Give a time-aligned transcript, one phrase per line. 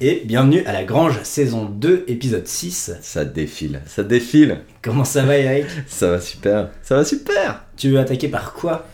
[0.00, 2.92] et bienvenue à la Grange saison 2 épisode 6.
[3.02, 4.60] Ça défile, ça défile.
[4.82, 5.66] Comment ça va Eric?
[5.86, 7.64] Ça va super, ça va super.
[7.76, 8.86] Tu veux attaquer par quoi?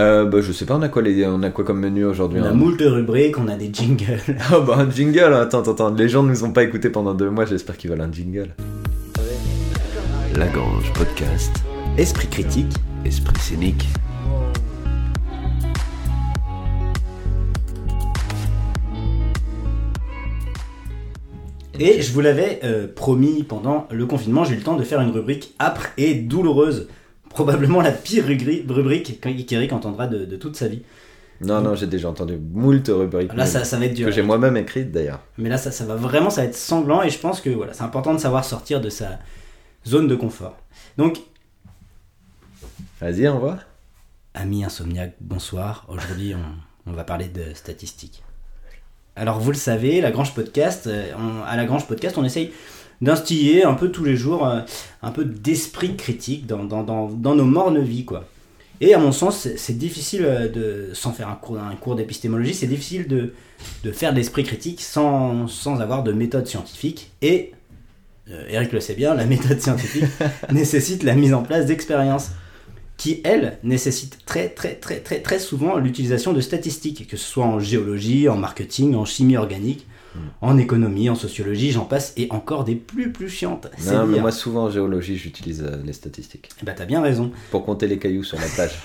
[0.00, 1.24] Euh, bah, je sais pas, on a quoi, les...
[1.26, 2.54] on a quoi comme menu aujourd'hui On a hein?
[2.54, 4.18] moult rubriques, on a des jingles.
[4.50, 5.94] Ah bah un jingle, attends, attends, attends.
[5.94, 8.54] Les gens ne nous ont pas écoutés pendant deux mois, j'espère qu'ils veulent un jingle.
[10.34, 11.52] Lagrange Podcast,
[11.98, 12.72] Esprit critique.
[13.04, 13.86] Esprit scénique.
[21.78, 25.00] Et je vous l'avais euh, promis pendant le confinement, j'ai eu le temps de faire
[25.00, 26.88] une rubrique âpre et douloureuse.
[27.30, 30.82] Probablement la pire rubrique qu'Eric entendra de, de toute sa vie.
[31.40, 33.32] Non, non, j'ai déjà entendu moult rubriques.
[33.34, 34.06] Là, ça, ça va être dur.
[34.06, 35.20] que j'ai moi-même écrites d'ailleurs.
[35.38, 37.72] Mais là, ça, ça va vraiment, ça va être sanglant et je pense que voilà,
[37.72, 39.18] c'est important de savoir sortir de sa
[39.86, 40.56] zone de confort.
[40.98, 41.18] Donc,
[43.00, 43.58] Vas-y, on va.
[44.34, 45.86] Amis insomniaques, bonsoir.
[45.88, 48.22] Aujourd'hui, on, on va parler de statistiques.
[49.16, 52.50] Alors, vous le savez, la Grange Podcast, euh, on- à la Grange Podcast, on essaye
[53.00, 54.60] d'instiller un peu tous les jours euh,
[55.02, 58.24] un peu d'esprit critique dans, dans, dans, dans nos mornes vies, quoi.
[58.80, 62.54] Et à mon sens, c'est- difficile euh, de, sans faire un cours, un cours d'épistémologie,
[62.54, 63.34] c'est difficile de,
[63.84, 67.10] de faire de l'esprit critique sans, sans avoir de méthode scientifique.
[67.20, 67.52] Et,
[68.30, 70.04] euh, Eric le sait bien, la méthode scientifique
[70.52, 72.30] nécessite la mise en place d'expériences
[72.96, 77.44] qui, elles, nécessitent très très très très très souvent l'utilisation de statistiques, que ce soit
[77.44, 79.86] en géologie, en marketing, en chimie organique,
[80.40, 83.68] en économie, en sociologie, j'en passe, et encore des plus plus chiantes.
[83.86, 86.50] Non, mais moi souvent en géologie, j'utilise euh, les statistiques.
[86.60, 87.32] Eh ben, t'as bien raison.
[87.50, 88.72] Pour compter les cailloux sur la plage.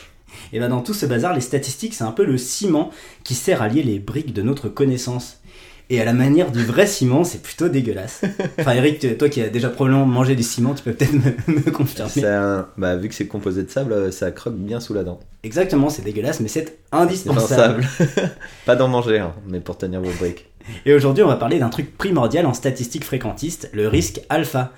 [0.54, 2.92] Et ben dans tout ce bazar, les statistiques, c'est un peu le ciment
[3.24, 5.37] qui sert à lier les briques de notre connaissance.
[5.90, 8.22] Et à la manière du vrai ciment, c'est plutôt dégueulasse.
[8.60, 11.32] Enfin, Eric, toi qui as déjà probablement mangé du ciment, tu peux peut-être me,
[11.66, 12.26] me confirmer.
[12.26, 15.20] Un- Bah, vu que c'est composé de sable, euh, ça croque bien sous la dent.
[15.44, 17.84] Exactement, c'est dégueulasse, mais c'est indispensable.
[17.86, 18.30] Indispensable.
[18.66, 20.46] pas d'en manger, hein, mais pour tenir vos briques.
[20.86, 24.74] Et aujourd'hui, on va parler d'un truc primordial en statistique fréquentiste, le risque alpha.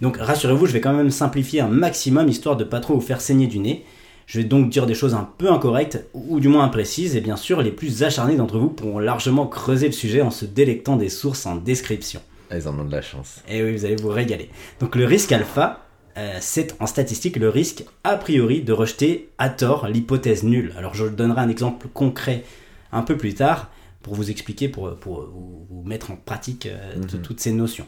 [0.00, 3.20] Donc rassurez-vous, je vais quand même simplifier un maximum histoire de pas trop vous faire
[3.20, 3.84] saigner du nez.
[4.26, 7.36] Je vais donc dire des choses un peu incorrectes ou du moins imprécises et bien
[7.36, 11.08] sûr les plus acharnés d'entre vous pourront largement creuser le sujet en se délectant des
[11.10, 12.20] sources en description.
[12.50, 13.40] Ah, Ils en ont de la chance.
[13.48, 14.48] Et oui, vous allez vous régaler.
[14.80, 15.80] Donc le risque alpha,
[16.16, 20.72] euh, c'est en statistique le risque a priori de rejeter à tort l'hypothèse nulle.
[20.78, 22.44] Alors je donnerai un exemple concret
[22.92, 23.70] un peu plus tard
[24.02, 27.22] pour vous expliquer, pour, pour vous, mettre en pratique euh, Mhm.
[27.22, 27.86] toutes ces notions.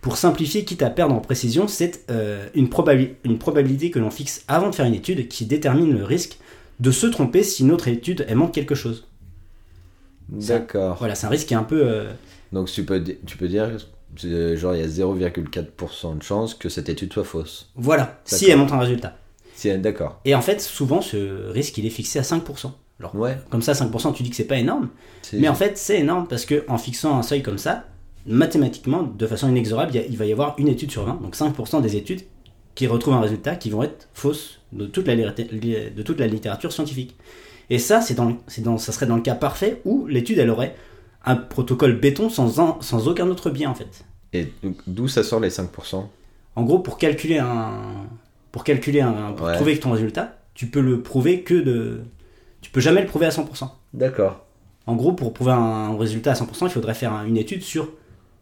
[0.00, 4.10] Pour simplifier, quitte à perdre en précision, c'est euh, une, probabi- une probabilité que l'on
[4.10, 6.38] fixe avant de faire une étude qui détermine le risque
[6.80, 9.06] de se tromper si notre étude elle manque quelque chose.
[10.28, 10.96] D'accord.
[10.98, 11.82] Voilà, c'est un risque qui est un peu...
[11.84, 12.10] euh,
[12.52, 13.68] Donc tu peux, tu peux dire,
[14.16, 17.70] genre il y a 0,4% de chance que cette étude soit fausse.
[17.76, 19.16] voilà, si elle montre un résultat.
[19.54, 20.20] Si, d'accord.
[20.24, 22.70] Et en fait, souvent, ce risque, il est fixé à 5%.
[22.98, 23.36] Alors, Ouais.
[23.50, 24.88] comme ça, 5%, tu dis que c'est pas énorme.
[25.34, 27.84] Mais en fait, c'est énorme parce que en fixant un seuil comme ça,
[28.26, 31.96] mathématiquement, de façon inexorable, il, va y avoir une étude sur 20, donc 5% des
[31.96, 32.22] études
[32.74, 36.26] qui retrouvent un résultat qui vont être fausses de toute la, litté- de toute la
[36.26, 37.16] littérature scientifique.
[37.68, 40.50] Et ça, c'est dans, c'est dans, ça serait dans le cas parfait où l'étude, elle
[40.50, 40.74] aurait
[41.24, 44.04] un protocole béton sans, un- sans aucun autre biais, en fait.
[44.32, 44.48] Et
[44.86, 46.04] d'où ça sort les 5%
[46.56, 47.72] En gros, pour calculer un,
[48.52, 49.54] pour calculer un, pour Ouais.
[49.54, 52.00] trouver ton résultat, tu peux le prouver que de,
[52.60, 53.68] tu peux jamais le prouver à 100%.
[53.94, 54.44] D'accord.
[54.86, 57.88] En gros, pour prouver un résultat à 100%, il faudrait faire un- une étude sur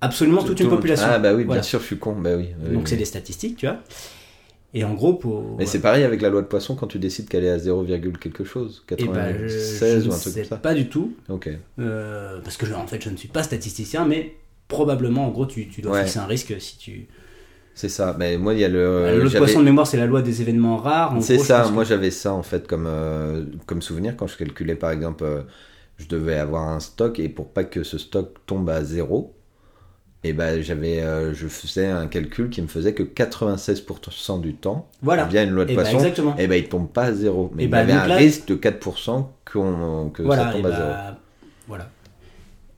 [0.00, 1.06] absolument toute une population.
[1.10, 1.60] Ah bah oui, Voilà.
[1.60, 2.14] bien sûr, je suis con.
[2.16, 2.48] Bah oui.
[2.62, 2.88] oui, Donc oui.
[2.88, 3.78] c'est des statistiques, tu vois.
[4.74, 5.56] Et en gros, pour.
[5.58, 7.86] Mais c'est pareil avec la loi de Poisson quand tu décides qu'elle est à 0,
[8.20, 10.56] quelque chose, Eh ben, 96 ou un truc comme ça.
[10.56, 11.48] pas du tout, Ok.
[11.78, 14.34] euh, parce que je- en fait, je ne suis pas statisticien, mais
[14.68, 16.02] probablement, en gros, tu, tu dois Ouais.
[16.04, 17.08] fixer un risque si tu.
[17.74, 18.14] C'est ça.
[18.18, 18.78] Mais moi, il y a le.
[18.78, 21.16] Euh, le j'avais- poisson de mémoire, c'est la loi des événements rares.
[21.22, 24.90] C'est ça, moi j'avais ça en fait comme, euh, comme souvenir quand je calculais par
[24.90, 25.42] exemple, euh,
[25.96, 29.32] je devais avoir un stock et pour pas que ce stock tombe à zéro,
[30.24, 34.88] et ben j'avais, euh, je faisais un calcul qui me faisait que 96% du temps,
[35.02, 35.24] Voilà.
[35.24, 36.36] via une loi de Eh ben, poisson, exactement.
[36.36, 38.06] et ben il tombe pas à zéro, mais Eh il ben, y avait donc un
[38.08, 40.88] là- risque de 4% qu'on- que voilà, ça tombe et à zéro.
[40.88, 41.16] bah,
[41.68, 41.90] voilà.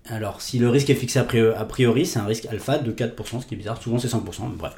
[0.08, 1.24] Alors, si le risque est fixé a
[1.64, 3.80] priori, c'est un risque alpha de 4%, ce qui est bizarre.
[3.80, 4.74] Souvent, c'est 5%, mais bref.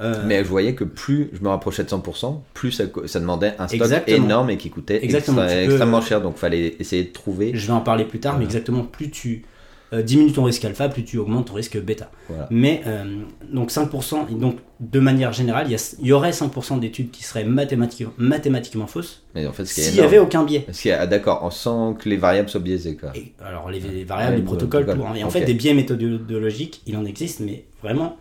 [0.00, 2.84] Euh, Mais je voyais que plus je me rapprochais de 100%, plus ça,
[3.20, 4.24] demandait un stock Exactement.
[4.24, 7.50] énorme et qui coûtait extra- peux- extrêmement cher, donc fallait essayer de trouver.
[7.54, 9.44] Je vais en parler plus tard, mais exactement, plus tu
[9.92, 12.10] euh, diminues ton risque alpha, plus tu augmentes ton risque bêta.
[12.28, 12.48] Voilà.
[12.50, 13.04] Mais euh,
[13.52, 17.44] donc 5%, et donc de manière générale, il y, y aurait 5% d'études qui seraient
[17.44, 20.66] mathématiquement, mathématiquement fausses Mais en fait, s'il n'y avait aucun biais.
[20.98, 23.10] Ah, d'accord, on sent que les variables sont biaisées quoi.
[23.14, 25.12] Et, alors les, les variables, Ouais, les protocoles, protocole.
[25.12, 25.18] tout.
[25.18, 28.16] Et en fait, des biais méthodologiques, il en existe, mais vraiment.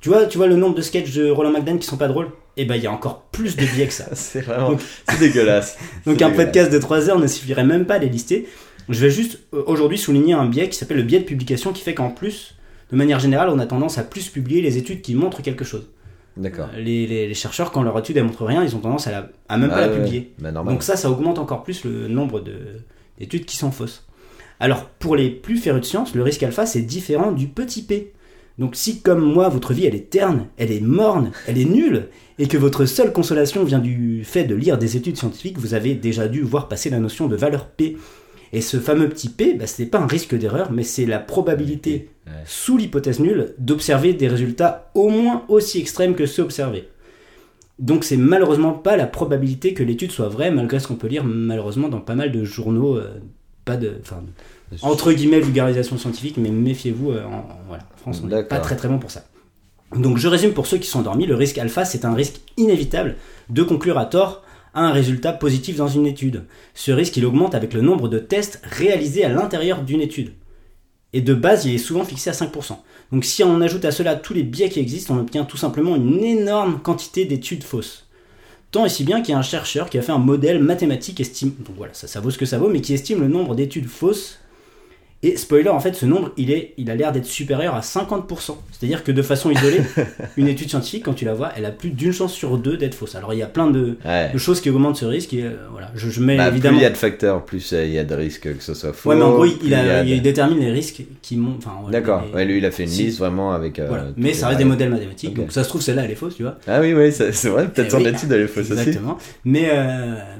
[0.00, 2.28] Tu vois, tu vois le nombre de sketchs de Roland McDan qui sont pas drôles?
[2.56, 4.06] Eh ben, il y a encore plus de biais que ça.
[4.14, 4.70] C'est vraiment.
[4.70, 4.80] Donc-
[5.20, 5.78] dégueulasse.
[6.06, 6.36] Donc un dégueulasse.
[6.46, 8.48] podcast de 3 heures ne suffirait même pas à les lister.
[8.92, 11.82] Je vais juste euh, aujourd'hui souligner un biais qui s'appelle le biais de publication qui
[11.82, 12.54] fait qu'en plus,
[12.90, 15.88] de manière générale, on a tendance à plus publier les études qui montrent quelque chose.
[16.36, 16.68] D'accord.
[16.74, 19.10] Euh, Les, les- les chercheurs, quand leur étude ne montre rien, ils ont tendance à,
[19.10, 20.32] la- à même pas Ah la publier.
[20.38, 20.50] Bah.
[20.52, 22.80] Donc ça, ça augmente encore plus le nombre de-
[23.18, 24.06] d'études qui sont fausses.
[24.60, 28.12] Alors, pour les plus férus de sciences, le risque alpha, c'est différent du petit p.
[28.58, 32.08] Donc si, comme moi, votre vie, elle est terne, elle est morne, elle est nulle,
[32.38, 35.94] et que votre seule consolation vient du fait de lire des études scientifiques, vous avez
[35.94, 37.96] déjà dû voir passer la notion de valeur p.
[38.52, 41.18] Et ce fameux petit p, bah, ce n'est pas un risque d'erreur, mais c'est la
[41.18, 42.32] probabilité, Ouais.
[42.46, 46.88] sous l'hypothèse nulle, d'observer des résultats au moins aussi extrêmes que ceux observés.
[47.80, 51.24] Donc c'est malheureusement pas la probabilité que l'étude soit vraie, malgré ce qu'on peut lire
[51.24, 53.08] malheureusement dans pas mal de journaux, euh,
[53.64, 54.22] pas de, enfin,
[54.82, 58.58] entre guillemets vulgarisation scientifique, mais méfiez-vous, euh, en, en- voilà, en France on n'est pas
[58.60, 59.24] très très bon pour ça.
[59.96, 63.16] Donc je résume pour ceux qui sont endormis, le risque alpha c'est un risque inévitable
[63.50, 64.42] de conclure à tort
[64.74, 66.44] à un résultat positif dans une étude.
[66.74, 70.32] Ce risque il augmente avec le nombre de tests réalisés à l'intérieur d'une étude.
[71.12, 72.76] Et de base il est souvent fixé à 5%.
[73.12, 75.96] Donc si on ajoute à cela tous les biais qui existent, on obtient tout simplement
[75.96, 78.06] une énorme quantité d'études fausses.
[78.70, 81.20] Tant et si bien qu'il y a un chercheur qui a fait un modèle mathématique
[81.20, 83.54] estime, donc voilà, ça, ça vaut ce que ça vaut, mais qui estime le nombre
[83.54, 84.38] d'études fausses.
[85.24, 88.56] Et spoiler, en fait, ce nombre, il, est, il a l'air d'être supérieur à 50%.
[88.72, 89.80] C'est-à-dire que de façon isolée,
[90.36, 92.96] une étude scientifique, quand tu la vois, elle a plus d'une chance sur deux d'être
[92.96, 93.14] fausse.
[93.14, 94.30] Alors il y a plein de, Ouais.
[94.32, 95.32] de choses qui augmentent ce risque.
[95.34, 96.76] Et, euh, voilà, je, je mets Bah, évidemment.
[96.78, 98.74] Plus il y a de facteurs, plus euh, il y a de risques que ce
[98.74, 99.10] soit faux.
[99.10, 101.04] Ouais, mais en gros, il, plus il a- y a de- il détermine les risques
[101.22, 101.66] qui montent.
[101.92, 102.24] D'accord.
[102.26, 103.04] les- Ouais, lui, il a fait une Si.
[103.04, 103.78] liste vraiment avec.
[103.78, 104.06] euh, voilà.
[104.16, 105.34] Mais ça reste des modèles mathématiques.
[105.34, 106.58] Donc ça se trouve, celle-là, elle est fausse, tu vois.
[106.66, 107.68] Ah oui, oui, c'est vrai.
[107.68, 108.08] Peut-être son oui.
[108.08, 108.80] étude, elle est fausse aussi.
[108.80, 109.18] Exactement.
[109.44, 109.70] Mais,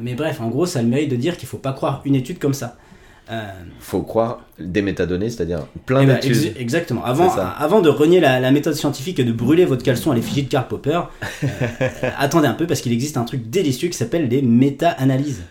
[0.00, 2.16] mais bref, en gros, ça a le mérite de dire qu'il faut pas croire une
[2.16, 2.76] étude comme ça.
[3.32, 3.42] Euh,
[3.80, 7.02] Faut croire des métadonnées, c'est-à-dire plein eh ben, ex- exactement.
[7.04, 10.42] Avant, avant de renier la, la méthode scientifique et de brûler votre caleçon à l'effigie
[10.42, 11.00] de Karl Popper,
[11.44, 11.46] euh,
[12.18, 15.42] attendez un peu parce qu'il existe un truc délicieux qui s'appelle les méta-analyses.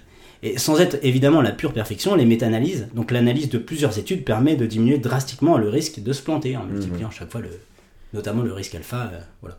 [0.43, 4.55] Et sans être évidemment la pure perfection, les méta-analyses, donc l'analyse de plusieurs études, permet
[4.55, 7.13] de diminuer drastiquement le risque de se planter en multipliant Mhm.
[7.13, 7.49] chaque fois le,
[8.13, 9.11] notamment le risque alpha.
[9.13, 9.57] euh, voilà.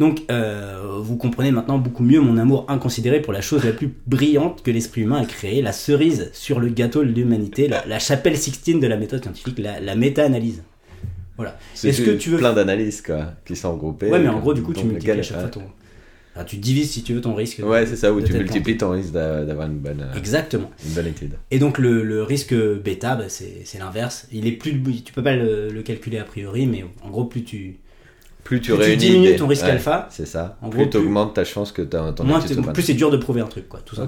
[0.00, 3.92] Donc, euh, vous comprenez maintenant beaucoup mieux mon amour inconsidéré pour la chose la plus
[4.06, 7.98] brillante que l'esprit humain a créée, la cerise sur le gâteau de l'humanité, la, la
[7.98, 10.62] chapelle sixtine de la méthode scientifique, la, la méta-analyse.
[11.36, 11.58] Voilà.
[11.82, 14.08] Est-ce que tu veux- plein d'analyses quoi, qui sont regroupées.
[14.10, 15.62] Ouais, mais en gros, du coup, tu multiplies à chaque fois ton.
[16.36, 17.60] Enfin, tu divises si tu veux ton risque.
[17.64, 20.68] Ouais, c'est ça, où tu multiplies ton risque d'a- d'avoir une bonne, euh, Exactement.
[20.84, 21.34] une bonne étude.
[21.52, 24.26] Et donc le, le risque bêta, bah, c'est c'est l'inverse.
[24.32, 24.72] Il est plus,
[25.04, 27.76] tu peux pas le, le calculer a priori, mais en gros, plus tu,
[28.44, 30.56] Plus tu Plus tu diminues ton risque ouais, alpha, C'est ça.
[30.62, 32.40] en plus tu augmentes ta chance que ta- ton moins
[32.72, 33.80] plus c'est dur de prouver un truc, quoi.
[33.84, 34.06] Tout ça.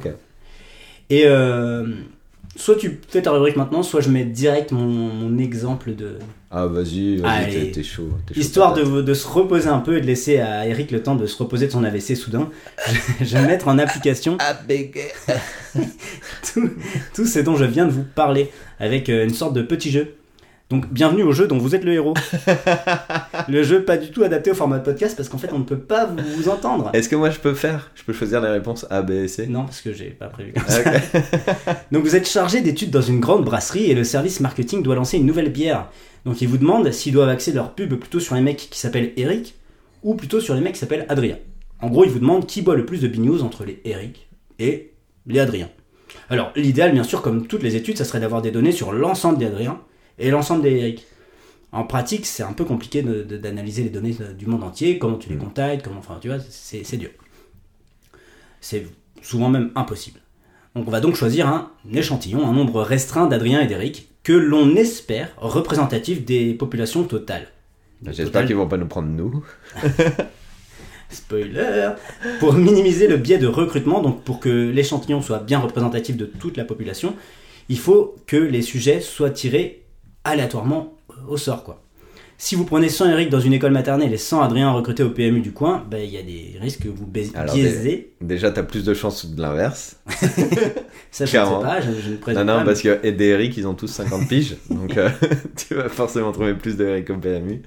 [1.08, 1.86] Et euh,
[2.56, 6.18] soit tu fais ta rubrique maintenant, soit je mets direct mon, mon exemple de.
[6.50, 8.08] Ah, vas-y, vas-y, t'es- chaud.
[8.34, 11.26] Histoire de, de se reposer un peu et de laisser à Eric le temps de
[11.26, 12.48] se reposer de son AVC soudain,
[13.20, 14.56] je, vais mettre en application Ah,
[16.52, 16.70] tout,
[17.14, 18.50] tout ce dont je viens de vous parler
[18.80, 20.14] avec euh, une sorte de petit jeu.
[20.68, 22.14] Donc bienvenue au jeu dont vous êtes le héros.
[23.48, 25.64] le jeu pas du tout adapté au format de podcast parce qu'en fait on ne
[25.64, 26.90] peut pas vous, vous entendre.
[26.92, 27.92] Est-ce que moi je peux faire?
[27.94, 29.46] Je peux choisir les réponses A, B et C?
[29.46, 30.54] Non parce que j'ai pas prévu.
[30.56, 31.22] Ah, ok.
[31.92, 35.18] Donc vous êtes chargé d'études dans une grande brasserie et le service marketing doit lancer
[35.18, 35.88] une nouvelle bière.
[36.24, 39.12] Donc ils vous demandent s'ils doivent axer leur pub plutôt sur les mecs qui s'appellent
[39.16, 39.54] Eric
[40.02, 41.38] ou plutôt sur les mecs qui s'appellent Adrien.
[41.80, 44.28] En gros ils vous demandent qui boit le plus de bignews entre les Eric
[44.58, 44.94] et
[45.28, 45.68] les Adrien.
[46.28, 49.38] Alors l'idéal bien sûr comme toutes les études ça serait d'avoir des données sur l'ensemble
[49.38, 49.78] des Adrien
[50.18, 51.06] et l'ensemble des Eric.
[51.72, 55.28] En pratique c'est un peu compliqué d'analyser les données de- du monde entier, comment tu
[55.28, 55.40] les Mm.
[55.40, 57.10] contactes, comment enfin tu vois c'est dur.
[58.60, 58.86] C'est
[59.22, 60.20] souvent même impossible.
[60.74, 64.74] Donc on va donc choisir un échantillon, un nombre restreint d'Adrien et d'Eric, que l'on
[64.76, 67.48] espère représentatif des populations totales.
[68.04, 69.44] J'espère Total- qu'ils vont pas nous prendre nous.
[71.08, 71.90] Spoiler
[72.40, 76.56] Pour minimiser le biais de recrutement, donc pour que l'échantillon soit bien représentatif de toute
[76.56, 77.14] la population,
[77.68, 79.82] il faut que les sujets soient tirés
[80.28, 81.64] aléatoirement euh, au sort.
[81.64, 81.82] quoi.
[82.38, 85.40] Si vous prenez 100 Eric dans une école maternelle et 100 Adrien recrutés au PMU
[85.40, 88.12] du coin, ben, il y a des risques que vous Alors, biaisez.
[88.20, 89.96] Déjà, t'as plus de chances de l'inverse.
[91.10, 92.64] Ça, je ne sais pas, je, je ne Non, présente non, pas.
[92.64, 94.56] parce que et des Eric, ils ont tous 50 piges.
[94.68, 95.08] donc, euh,
[95.56, 97.62] tu vas forcément trouver plus de Eric au PMU.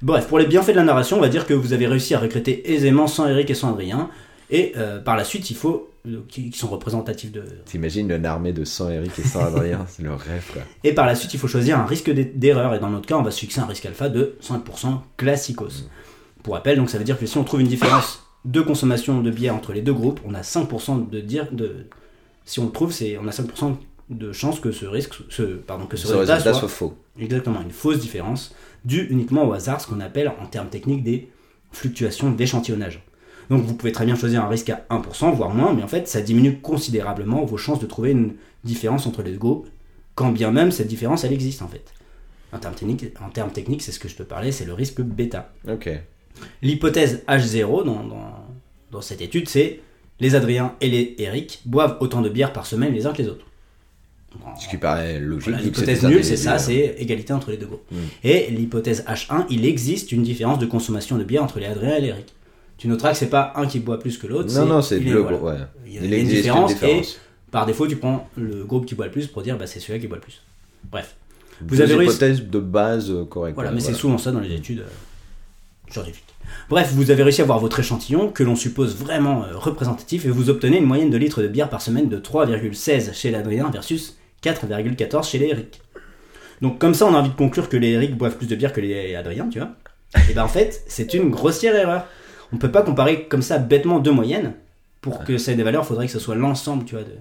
[0.00, 2.18] Bref, pour les bienfaits de la narration, on va dire que vous avez réussi à
[2.20, 4.08] recruter aisément 100 Eric et 100 Adrien.
[4.50, 5.90] Et euh, par la suite, il faut.
[6.06, 7.44] euh, qui, qui sont représentatifs de.
[7.66, 10.62] T'imagines une armée de 100 Eric et 100 Adrien C'est le rêve, quoi.
[10.84, 12.74] Et par la suite, il faut choisir un risque d'e- d'erreur.
[12.74, 15.88] Et dans notre cas, on va se fixer un risque alpha de 5% classicos.
[16.42, 19.30] Pour rappel, donc ça veut dire que si on trouve une différence de consommation de
[19.30, 21.48] bière entre les deux groupes, on a 5% de dire.
[21.52, 21.86] De,
[22.46, 23.76] si on le trouve, c'est on a 5%
[24.08, 26.94] de chance que ce risque, ce, pardon, que ce, Ce résultat, résultat soit soit faux.
[27.20, 28.54] Exactement, une fausse différence
[28.84, 31.28] due uniquement au hasard, ce qu'on appelle en termes techniques des
[31.70, 33.02] fluctuations d'échantillonnage.
[33.50, 36.08] Donc vous pouvez très bien choisir un risque à 1%, voire moins, mais en fait
[36.08, 39.68] ça diminue considérablement vos chances de trouver une différence entre les deux groupes
[40.14, 41.84] quand bien même cette différence elle existe en fait.
[42.52, 42.58] En
[43.30, 45.52] termes techniques, c'est ce que je te parlais, c'est le risque bêta.
[45.68, 45.88] Ok.
[46.62, 48.34] L'hypothèse H0 dans, dans,
[48.90, 49.80] dans cette étude, c'est
[50.18, 53.28] les Adriens et les Eric boivent autant de bière par semaine les uns que les
[53.28, 53.46] autres.
[54.58, 55.56] Ce qui paraît logique.
[55.62, 57.90] L'hypothèse nulle, c'est ça, c'est égalité entre les deux groupes.
[57.90, 57.96] Mm.
[58.24, 62.00] Et l'hypothèse H1, il existe une différence de consommation de bière entre les Adriens et
[62.00, 62.34] les Eric.
[62.80, 64.50] Tu noteras que c'est pas un qui boit plus que l'autre.
[64.54, 65.36] Non, non, c'est le voilà.
[65.36, 65.54] ouais.
[65.86, 67.16] Il y a Il une différence, différence.
[67.16, 69.80] et par défaut, tu prends le groupe qui boit le plus pour dire bah, c'est
[69.80, 70.40] celui-là qui boit le plus.
[70.90, 71.14] Bref.
[71.60, 73.54] Vous Deux avez hypothèses de base euh, correctes.
[73.54, 76.24] Voilà, mais c'est souvent ça dans les études euh, scientifiques.
[76.70, 80.30] Bref, vous avez réussi à avoir votre échantillon que l'on suppose vraiment euh, représentatif et
[80.30, 84.16] vous obtenez une moyenne de litres de bière par semaine de 3,16 chez l'Adrien versus
[84.42, 85.82] 4,14 chez les Eric.
[86.62, 88.72] Donc comme ça, on a envie de conclure que les Eric boivent plus de bière
[88.72, 89.72] que les Adriens, tu vois.
[90.30, 92.06] Et ben en fait, c'est une grossière erreur.
[92.52, 94.52] On peut pas comparer comme ça bêtement deux moyennes.
[95.00, 97.12] Pour que ça ait des valeurs, il faudrait que ce soit l'ensemble, tu vois, de...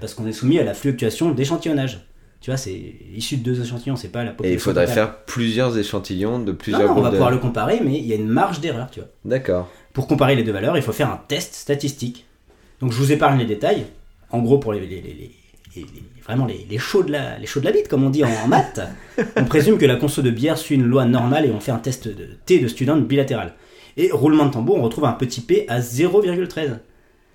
[0.00, 2.06] Parce qu'on est soumis à la fluctuation d'échantillonnage.
[2.42, 2.78] Tu vois, c'est
[3.14, 4.50] issu de deux échantillons, c'est pas la population.
[4.52, 4.94] Et il faudrait totale.
[5.06, 7.14] faire plusieurs échantillons de plusieurs non, on groupes va de...
[7.14, 9.08] pouvoir le comparer, mais il y a une marge d'erreur, tu vois.
[9.24, 9.70] D'accord.
[9.94, 12.26] Pour comparer les deux valeurs, il faut faire un test statistique.
[12.80, 13.86] Donc je vous épargne les détails.
[14.30, 15.30] En gros, pour les, les-
[16.24, 18.28] vraiment les, les chauds de la, les chauds de la bite, comme on dit en,
[18.44, 18.80] en maths,
[19.36, 21.78] on présume que la conso de bière suit une loi normale et on fait un
[21.78, 23.54] test de T de student bilatéral.
[23.96, 26.78] Et roulement de tambour, on retrouve un petit p à 0,13.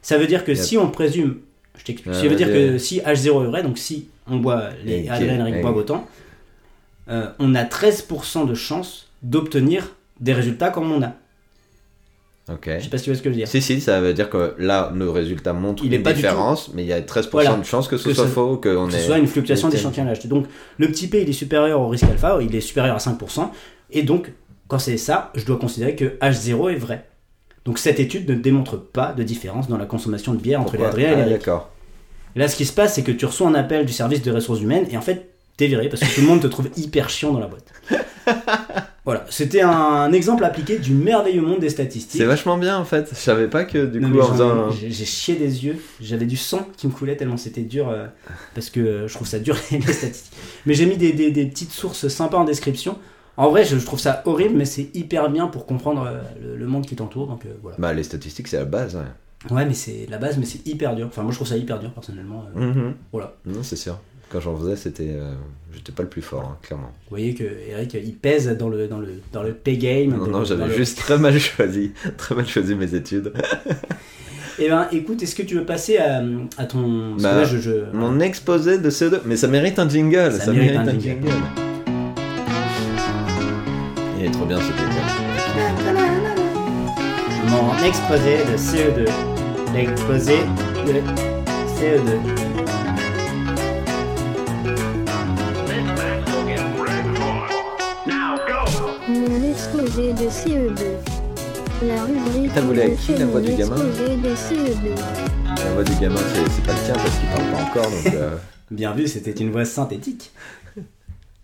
[0.01, 0.59] Ça veut dire que Yep.
[0.61, 1.37] si on présume,
[1.77, 5.07] je t'explique, ça veut dire que si H0 est vrai, donc si on boit les
[5.09, 6.07] Adrien et- boivent autant,
[7.09, 11.13] euh, on a 13% de chance d'obtenir des résultats comme on a.
[12.51, 12.69] Ok.
[12.77, 13.47] Je sais pas si tu vois ce que je veux dire.
[13.47, 16.83] Si, si, ça veut dire que là, nos résultats montrent Il une pas différence, mais
[16.83, 17.53] il y a 13% Voilà.
[17.55, 18.91] de chances que ce Que soit faux, que ait...
[18.91, 20.25] ce soit une fluctuation d'échantillonnage.
[20.27, 23.49] Donc le petit p il est supérieur au risque alpha, il est supérieur à 5%,
[23.91, 24.31] et donc
[24.71, 27.05] quand c'est ça, je dois considérer que H0 est vrai.
[27.65, 30.83] Donc cette étude ne démontre pas de différence dans la consommation de bière entre les
[30.83, 31.69] et les Ah, d'accord.
[32.37, 34.61] Là ce qui se passe c'est que tu reçois un appel du service de ressources
[34.61, 37.33] humaines et en fait t'es viré parce que tout le monde te trouve hyper chiant
[37.33, 37.67] dans la boîte.
[39.05, 42.21] voilà, c'était un exemple appliqué du merveilleux monde des statistiques.
[42.21, 43.09] C'est vachement bien, en fait.
[43.11, 44.71] Je savais pas que, du Non, coup, en faisant...
[44.71, 48.05] j'ai j'ai chié des yeux, j'avais du sang qui me coulait tellement c'était dur, euh,
[48.55, 50.31] parce que euh, je trouve ça dur les statistiques.
[50.65, 52.97] Mais j'ai mis des, des- des petites sources sympas en description.
[53.37, 56.57] En vrai, je, je trouve ça horrible, mais c'est hyper bien pour comprendre euh, le,
[56.57, 57.27] le monde qui t'entoure.
[57.27, 57.77] Donc euh, voilà.
[57.79, 59.01] Bah, les statistiques, c'est la base, ouais.
[59.55, 61.07] Ouais, mais c'est la base, mais c'est hyper dur.
[61.07, 62.45] Enfin, moi je trouve ça hyper dur personnellement.
[62.55, 62.93] euh, Mhm.
[63.11, 63.33] Voilà.
[63.45, 63.97] Non, c'est sûr.
[64.29, 65.17] Quand j'en faisais, c'était...
[65.73, 66.87] J'étais pas le plus fort, hein, clairement.
[67.05, 70.11] Vous voyez que Eric il pèse dans le, dans le, dans le pay game.
[70.11, 71.91] Non, non, j'avais le- juste très mal choisi.
[72.17, 73.33] Très mal choisi mes études.
[74.59, 76.21] Eh ben, écoute, est-ce que tu veux passer à,
[76.57, 77.15] à ton.
[77.15, 79.21] Bah, là, je, je- Mon exposé de CO2...
[79.25, 80.31] Mais ça mérite un jingle.
[80.33, 81.27] Ça Ça, mérite mérite, un un jingle.
[81.29, 81.45] jingle.
[84.51, 84.59] Bien.
[87.47, 89.09] Mon exposé de CO2.
[89.73, 90.39] L'exposé
[90.85, 91.01] de
[91.77, 92.19] CO2.
[99.07, 100.83] Mon exposé de CE2.
[101.83, 104.95] La rubrique T'as volé à qui, la voix du gamin de CE2.
[105.63, 108.13] La voix du gamin, c'est c'est pas le tien parce qu'il parle pas encore, donc...
[108.13, 108.35] euh,
[108.71, 110.31] Bien vu, c'était une voix synthétique.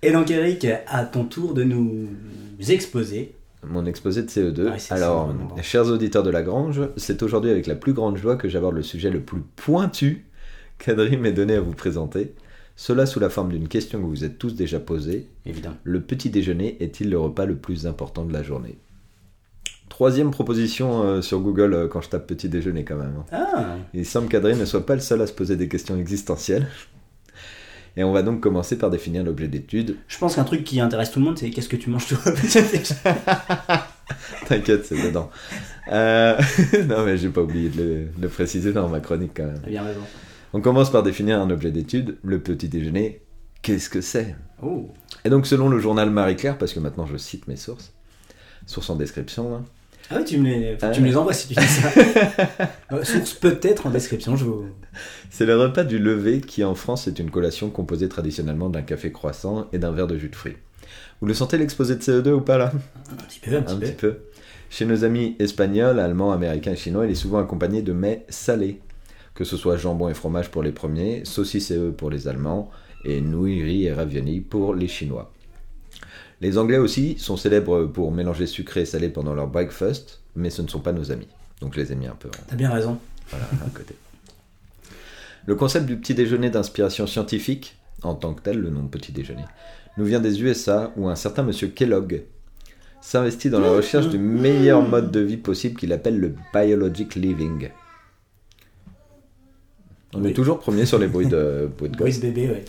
[0.01, 2.07] Et donc, Eric, à ton tour de nous
[2.69, 3.35] exposer.
[3.63, 4.69] Mon exposé de CO2.
[4.71, 8.17] Ouais, c'est Alors, ça, chers auditeurs de la Grange, c'est aujourd'hui avec la plus grande
[8.17, 10.25] joie que j'aborde le sujet le plus pointu
[10.77, 12.33] qu'Adrien m'ait donné à vous présenter.
[12.75, 15.27] Cela sous la forme d'une question que vous êtes tous déjà posée.
[15.47, 15.75] Évidemment.
[15.83, 18.77] Le petit déjeuner est-il le repas le plus important de la journée?
[19.89, 23.15] Troisième proposition euh, sur Google euh, quand je tape petit déjeuner quand même.
[23.31, 23.47] hein.
[23.55, 26.67] Ah, Il semble qu'Adrien ne soit pas le seul à se poser des questions existentielles.
[27.97, 29.97] Et on va donc commencer par définir l'objet d'étude.
[30.07, 32.19] je pense qu'un truc qui intéresse tout le monde, c'est qu'est-ce que tu manges toi
[34.47, 35.29] T'inquiète, c'est dedans.
[35.91, 36.39] Euh,
[36.87, 37.85] non mais j'ai pas oublié de le,
[38.15, 39.59] de le préciser dans ma chronique quand même.
[39.63, 40.01] T'as bien raison.
[40.53, 43.21] On commence par définir un objet d'étude, le petit déjeuner.
[43.63, 44.35] Qu'est-ce que c'est?
[44.61, 44.89] Oh,
[45.25, 47.93] Et donc selon le journal Marie-Claire, parce que maintenant je cite mes sources,
[48.65, 49.61] sources en description, là,
[50.09, 51.89] ah oui, tu me les, faut que tu me les envoies si tu dis ça.
[52.93, 54.65] Euh, Source peut-être en description, je vous.
[55.29, 59.11] c'est le repas du lever qui en France est une collation composée traditionnellement d'un café
[59.11, 60.55] croissant et d'un verre de jus de fruits.
[61.19, 62.71] Vous le sentez l'exposé de CO2 ou pas là?
[63.11, 63.85] Un petit peu, un petit Un peu.
[63.85, 64.17] petit peu.
[64.69, 68.79] Chez nos amis espagnols, allemands, américains et chinois, il est souvent accompagné de mets salés,
[69.35, 72.69] que ce soit jambon et fromage pour les premiers, saucisses et œufs pour les Allemands,
[73.03, 75.33] et nouilles, riz et ravioli pour les Chinois.
[76.41, 80.61] Les Anglais aussi sont célèbres pour mélanger sucré et salé pendant leur breakfast, mais ce
[80.61, 81.27] ne sont pas nos amis.
[81.61, 82.99] Donc je les ai mis un peu en- T'as bien raison.
[83.29, 83.95] voilà, à côté.
[85.47, 89.11] Le concept du petit déjeuner d'inspiration scientifique, en tant que tel, le nom de petit
[89.11, 89.45] déjeuner,
[89.97, 92.23] nous vient des USA où un certain monsieur Kellogg
[93.01, 97.69] s'investit dans la recherche du meilleur mode de vie possible qu'il appelle le biologic living.
[100.13, 100.31] On Oui.
[100.31, 102.19] est toujours premier sur les bruits de, bruits de gosse.
[102.19, 102.65] bébé, ouais.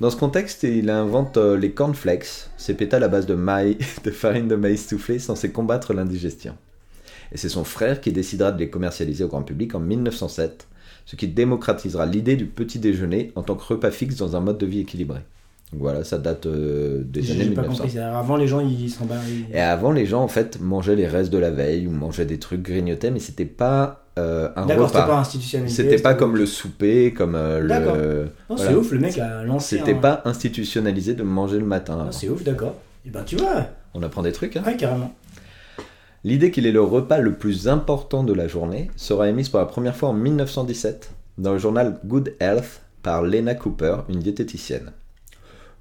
[0.00, 4.10] Dans ce contexte, il invente euh, les cornflakes, ces pétales à base de, maïs, de
[4.10, 6.56] farine de maïs soufflé censés combattre l'indigestion.
[7.32, 10.68] Et c'est son frère qui décidera de les commercialiser au grand public en 1907,
[11.04, 14.56] ce qui démocratisera l'idée du petit déjeuner en tant que repas fixe dans un mode
[14.56, 15.20] de vie équilibré.
[15.72, 17.84] Donc voilà, ça date euh, des J'ai années j'ai pas 1900.
[17.84, 17.98] compris.
[18.00, 21.32] Avant, les gens, ils s'en ils- Et avant, les gens en fait mangeaient les restes
[21.32, 25.06] de la veille ou mangeaient des trucs grignotaient, mais c'était pas euh, un D'accord, c'était
[25.06, 25.82] pas institutionnalisé.
[25.82, 27.94] C'était pas comme le souper, comme euh, D'accord.
[27.96, 28.30] le.
[28.50, 29.78] Non, c'est ouf, le mec a lancé.
[29.78, 32.06] C'était un- pas institutionnalisé de manger le matin.
[32.08, 32.74] Ah, c'est ouf, d'accord.
[33.06, 34.56] Et ben, tu vois, On apprend des trucs.
[34.56, 35.14] Hein ouais, carrément.
[36.24, 39.66] L'idée qu'il est le repas le plus important de la journée sera émise pour la
[39.66, 44.92] première fois en 1917 dans le journal Good Health par Lena Cooper, une diététicienne.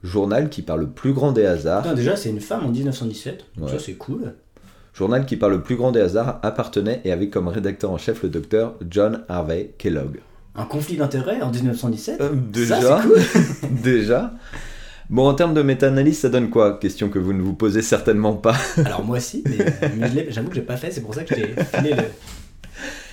[0.03, 3.46] Journal qui, par le plus grand des hasards, Putain, déjà, c'est une femme en 1917.
[3.58, 3.77] donc Ouais.
[3.77, 4.34] Ça, c'est cool.
[4.94, 8.24] journal qui, par le plus grand des hasards, appartenait et avait comme rédacteur en chef
[8.24, 10.20] le docteur John Harvey Kellogg.
[10.56, 13.20] Un conflit d'intérêts en 1917 Euh, déjà, cool.
[13.84, 14.34] déjà.
[15.10, 16.77] Bon, en termes de méta-analyse, ça donne quoi?
[16.79, 18.56] Question que vous ne vous posez certainement pas.
[18.86, 21.63] Alors, moi aussi, mais, j'avoue que j'ai pas fait, c'est pour ça que je t'ai
[21.77, 22.03] filé le.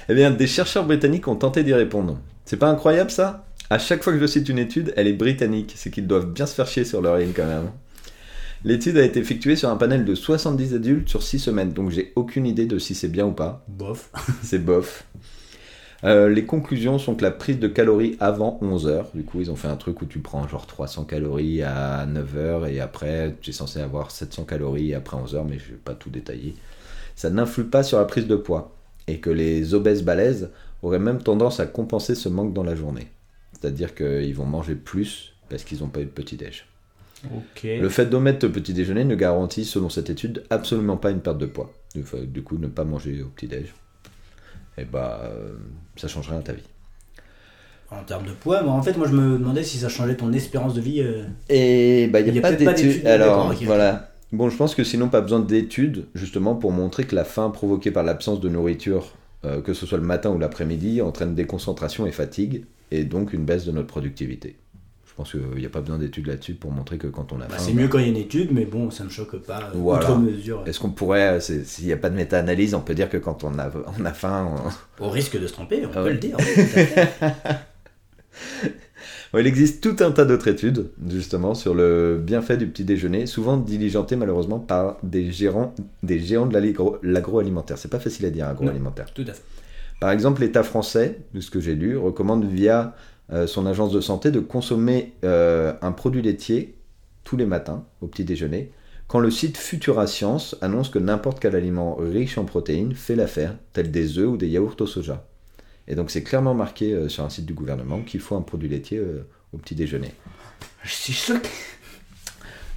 [0.09, 2.19] Eh bien, des chercheurs britanniques ont tenté d'y répondre.
[2.45, 3.45] C'est pas incroyable ça?
[3.69, 6.47] À chaque fois que je cite une étude, elle est britannique, c'est qu'ils doivent bien
[6.47, 7.71] se faire chier sur leur île quand même.
[8.65, 12.13] L'étude a été effectuée sur un panel de 70 adultes sur 6 semaines, donc j'ai
[12.15, 13.65] aucune idée de si c'est bien ou pas.
[13.67, 14.11] Bof.
[14.43, 15.05] C'est bof.
[16.05, 19.57] Euh, les conclusions sont que la prise de calories avant 11h, du coup ils ont
[19.57, 23.53] fait un truc où tu prends genre 300 calories à 9h et après tu es
[23.53, 26.55] censé avoir 700 calories après 11h, mais je vais pas tout détailler.
[27.17, 28.77] Ça n'influe pas sur la prise de poids
[29.09, 30.51] et que les obèses balèzes
[30.83, 33.09] auraient même tendance à compenser ce manque dans la journée.
[33.59, 36.67] C'est-à-dire qu'ils vont manger plus parce qu'ils n'ont pas eu de petit-déj.
[37.65, 41.39] Le fait d'omettre le petit déjeuner ne garantit, selon cette étude, absolument pas une perte
[41.39, 41.73] de poids.
[41.95, 43.73] Du coup, ne pas manger au petit-déj,
[44.77, 45.55] et bah, euh,
[45.97, 46.63] ça change rien à ta vie.
[47.91, 50.33] En termes de poids, mais en fait, moi, je me demandais si ça changeait ton
[50.33, 51.01] espérance de vie.
[51.01, 53.07] euh, Et bah, il n'y a a, pas d'études.
[53.07, 54.13] Alors, voilà.
[54.33, 57.93] Bon, je pense que sinon, pas besoin d'études, justement, pour montrer que la faim provoquée
[57.93, 59.15] par l'absence de nourriture,
[59.47, 63.45] euh, que ce soit le matin ou l'après-midi, entraîne déconcentration et fatigue, et donc une
[63.45, 64.57] baisse de notre productivité.
[65.07, 67.47] Je pense qu'il n'y a pas besoin d'études là-dessus pour montrer que quand on a
[67.47, 67.63] bah, faim.
[67.69, 69.61] c'est mieux quand il y a une étude, mais bon, ça me choque pas.
[69.75, 70.05] euh, Voilà.
[70.11, 70.63] Outre mesure.
[70.67, 73.43] Est-ce qu'on pourrait, c'est- s'il n'y a pas de méta-analyse, on peut dire que quand
[73.43, 74.53] on a, on a faim,
[75.01, 76.37] on- Au risque de se tromper, on Ah peut le dire.
[79.33, 83.27] Bon, il existe tout un tas d'autres études, justement, sur le bienfait du petit déjeuner,
[83.27, 87.77] souvent diligentées malheureusement par des gérants, des géants de l'agro- l'agroalimentaire.
[87.79, 89.13] C'est pas facile à dire agroalimentaire.
[89.13, 89.43] Tout à fait.
[90.01, 92.95] Par exemple, l'État français, de ce que j'ai lu, recommande via
[93.33, 96.77] euh, son agence de santé de consommer euh, un produit laitier
[97.25, 98.71] tous les matins au petit déjeuner,
[99.09, 103.57] quand le site Futura Science annonce que n'importe quel aliment riche en protéines fait l'affaire,
[103.73, 105.25] tel des œufs ou des yaourts au soja.
[105.89, 108.69] Et donc c'est clairement marqué euh, sur un site du gouvernement qu'il faut un produit
[108.69, 110.13] laitier euh, au petit déjeuner.
[110.83, 111.49] Je suis choqué.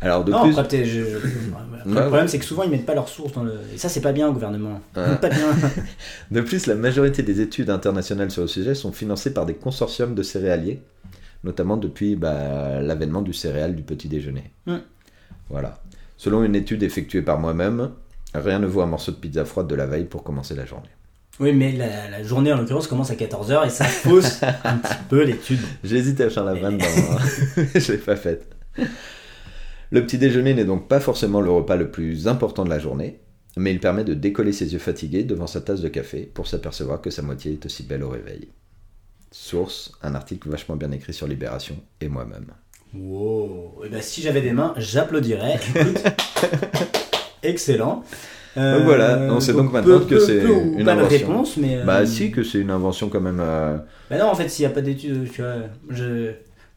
[0.02, 1.96] Alors de non, plus, après, peut-être, je- je- après, Ouais.
[1.96, 3.56] le problème, c'est que souvent, ils mettent pas leurs sources dans le.
[3.74, 4.80] Et ça, c'est pas bien, au gouvernement.
[4.94, 5.54] Pas bien.
[6.32, 10.16] de plus, la majorité des études internationales sur le sujet sont financées par des consortiums
[10.16, 10.82] de céréaliers,
[11.44, 14.52] notamment depuis bah, l'avènement du céréal du petit déjeuner.
[14.68, 14.78] Mm.
[15.50, 15.82] Voilà.
[16.16, 17.92] Selon une étude effectuée par moi-même,
[18.34, 20.88] rien ne vaut un morceau de pizza froide de la veille pour commencer la journée.
[21.40, 24.98] Oui, mais la, la journée, en l'occurrence, commence à 14h et ça fausse un petit
[25.10, 25.62] peu l'étude.
[25.84, 26.86] J'ai hésité à faire la vanne, dans...
[27.80, 28.46] je l'ai pas faite.
[29.92, 33.20] Le petit déjeuner n'est donc pas forcément le repas le plus important de la journée,
[33.58, 37.02] mais il permet de décoller ses yeux fatigués devant sa tasse de café pour s'apercevoir
[37.02, 38.50] que sa moitié est aussi belle au réveil.
[39.32, 42.48] Source, un article vachement bien écrit sur Libération et moi-même.
[42.94, 43.84] Wow.
[43.86, 45.60] Et ben, si j'avais des mains, j'applaudirais.
[45.76, 46.04] Écoute.
[47.44, 48.04] Excellent.
[48.60, 51.10] Euh, voilà, on sait donc maintenant que c'est une pas de invention.
[51.28, 51.78] réponse, mais.
[51.78, 53.40] euh, Bah si que c'est une invention quand même.
[53.42, 53.78] euh,
[54.10, 55.56] Bah non, en fait, s'il n'y a pas d'études, tu vois.
[55.90, 56.32] Je...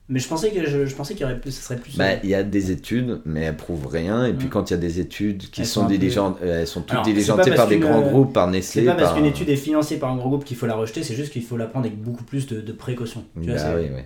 [0.09, 1.97] Mais je pensais que je, je pensais qu'il y aurait plus, ça serait plus.
[1.97, 4.27] Bah, il y a des études, mais elles prouvent rien.
[4.27, 4.51] Et puis Mm.
[4.51, 6.81] quand il y a des études qui Elles sont, sont peu- diligentes, euh, elles sont
[6.83, 9.15] toutes Alors, c'est diligentées par des grands euh, groupes, par c'est Nestlé, pas parce par.
[9.17, 11.43] qu'une étude est financée par un gros groupe qu'il faut la rejeter, c'est juste qu'il
[11.43, 13.25] faut la prendre avec beaucoup plus de, de précautions.
[13.41, 14.03] Tu vois, Bah c'est- oui, oui.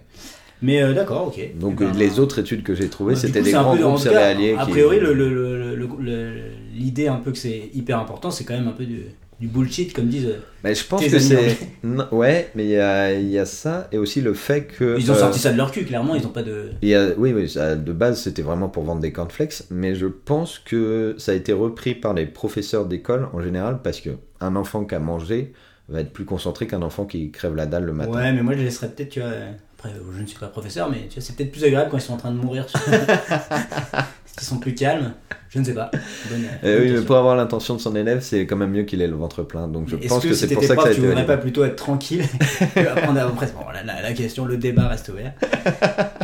[0.62, 1.58] Mais euh, d'accord, ok.
[1.58, 4.54] Donc Eh ben, les autres études que j'ai trouvées, c'était des grands groupes céréaliers.
[4.58, 6.34] A priori, le-
[6.74, 9.02] l'idée un peu que c'est hyper important, c'est quand même un peu du,
[9.40, 10.26] du bullshit, comme disent.
[10.26, 11.56] euh, Mais je pense que c'est.
[12.12, 14.96] Ouais, mais il y a, il y a ça et aussi le fait que.
[14.98, 16.70] Ils ont euh, sorti ça de leur cul, clairement, ils ont pas de.
[16.82, 19.94] il y a- oui, oui, ça, de base c'était vraiment pour vendre des cornflakes, mais
[19.94, 24.10] je pense que ça a été repris par les professeurs d'école en général parce que
[24.40, 25.52] un enfant qui a mangé
[25.88, 28.10] va être plus concentré qu'un enfant qui crève la dalle le matin.
[28.12, 29.30] Ouais, mais moi je laisserais peut-être, tu vois.
[29.78, 31.98] Après, euh, je ne suis pas professeur, mais tu vois, c'est peut-être plus agréable quand
[31.98, 32.66] ils sont en train de mourir.
[32.66, 35.12] Qu'ils sont plus calmes.
[35.50, 35.90] Je ne sais pas.
[36.30, 38.82] Bonne- Eh bonne oui, mais pour avoir l'intention de son élève, c'est quand même mieux
[38.82, 39.68] qu'il ait le ventre plein.
[39.68, 41.24] Donc je pense que, que, si c'est pour ça que ça a tu été voudrais
[41.26, 42.24] pas plutôt être tranquille
[42.74, 43.54] que apprendre à presque.
[43.54, 45.32] Bon, la, la- la question, le débat reste ouvert.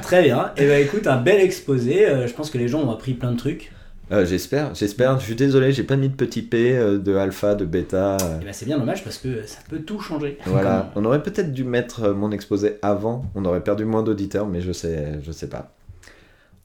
[0.03, 0.51] Très bien.
[0.57, 2.07] Et ben écoute, un bel exposé.
[2.09, 3.71] Euh, je pense que les gens ont appris plein de trucs.
[4.13, 5.19] Euh, j'espère, j'espère.
[5.19, 8.19] Je suis désolé, j'ai pas mis de petit p, euh, de alpha, de bêta.
[8.21, 10.37] euh, Et ben c'est bien dommage parce que ça peut tout changer.
[10.47, 13.25] Voilà, on aurait peut-être dû mettre mon exposé avant.
[13.35, 15.73] On aurait perdu moins d'auditeurs, mais je sais, je sais pas.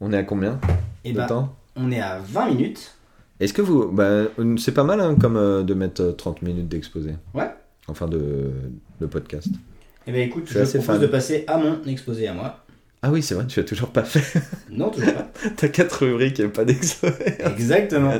[0.02, 0.60] On est à combien
[1.06, 1.56] Et de ben temps?
[1.78, 2.96] on est à 20 minutes.
[3.40, 4.24] Est-ce que vous, bah,
[4.58, 7.12] c'est pas mal hein, comme de mettre euh, 30 minutes d'exposé.
[7.34, 7.50] Ouais.
[7.88, 8.52] Enfin de,
[9.00, 9.48] de podcast.
[10.06, 11.00] Et ben écoute, Je propose fan.
[11.00, 12.64] de passer à mon exposé à moi.
[13.08, 14.42] Ah oui, c'est vrai, tu as toujours pas fait.
[14.70, 15.32] Non, toujours pas.
[15.56, 17.14] T'as quatre rubriques et pas d'exposé.
[17.40, 18.14] Exactement.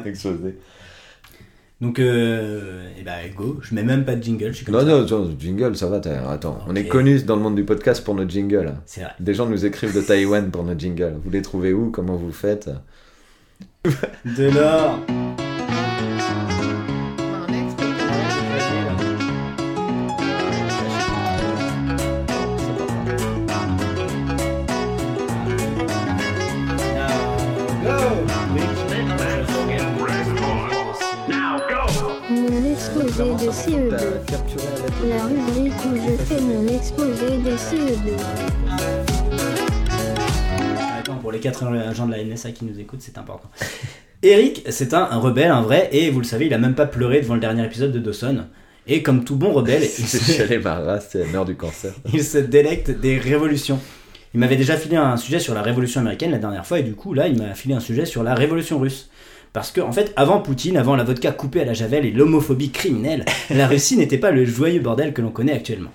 [1.82, 3.60] Donc, euh, et ben go.
[3.62, 4.48] Je mets même pas de jingle.
[4.52, 5.16] Je suis comme Non, ça.
[5.16, 6.00] non, non, jingle, ça va.
[6.32, 8.76] Attends, on est connus dans le monde du podcast pour notre jingle.
[8.86, 9.12] C'est vrai.
[9.20, 11.16] Des gens nous écrivent de Taïwan pour notre jingle.
[11.24, 11.92] Vous les trouvez où?
[11.92, 12.70] Comment vous faites?
[13.84, 15.00] De l'or.
[33.68, 33.90] CE2.
[35.10, 38.14] La rubrique où je fais mon exposé de E CE2.
[41.00, 43.50] Attends, pour les quatre agents de la NSA qui nous écoutent, c'est important.
[44.24, 46.86] Eric, c'est un, un rebelle, un vrai, et vous le savez, il a même pas
[46.86, 48.46] pleuré devant le dernier épisode de Dawson.
[48.88, 51.94] Et comme tout bon rebelle, il se, chialé ma race, c'est la mort du cancer.
[52.14, 53.80] il se délecte des révolutions.
[54.34, 56.96] Il m'avait déjà filé un sujet sur la révolution américaine la dernière fois, et du
[56.96, 59.10] coup, là, il m'a filé un sujet sur la révolution russe.
[59.58, 62.70] Parce que, en fait, avant Poutine, avant la vodka coupée à la javel et l'homophobie
[62.70, 65.90] criminelle, la Russie n'était pas le joyeux bordel que l'on connaît actuellement.